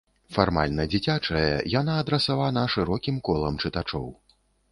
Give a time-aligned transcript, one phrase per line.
[0.35, 4.11] Фармальна дзіцячая, яна адрасавана шырокім колам чытачоў.